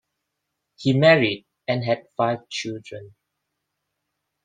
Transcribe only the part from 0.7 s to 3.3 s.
He married and had five children.